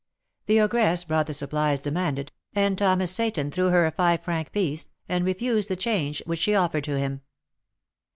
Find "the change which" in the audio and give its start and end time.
5.69-6.39